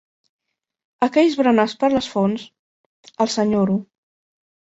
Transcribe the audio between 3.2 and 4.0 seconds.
els enyoro.